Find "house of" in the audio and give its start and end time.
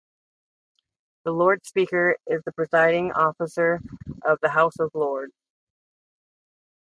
4.49-4.89